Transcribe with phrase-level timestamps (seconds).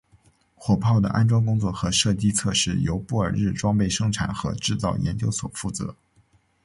[0.55, 5.95] 火炮的安装工作和射击测试由布尔日装备生产和制造研究所负责。